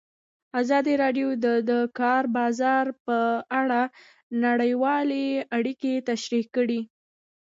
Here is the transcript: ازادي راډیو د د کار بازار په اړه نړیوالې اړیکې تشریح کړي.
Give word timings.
ازادي 0.61 0.93
راډیو 1.03 1.27
د 1.45 1.47
د 1.69 1.71
کار 1.99 2.23
بازار 2.37 2.85
په 3.05 3.17
اړه 3.61 3.81
نړیوالې 4.45 5.27
اړیکې 5.57 5.93
تشریح 6.09 6.45
کړي. 6.55 6.81